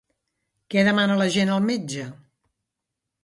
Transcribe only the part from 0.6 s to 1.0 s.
Què